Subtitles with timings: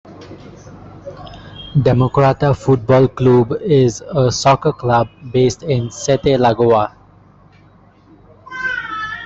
[1.87, 6.91] Democrata Futebol Clube is a soccer club based in Sete Lagoas.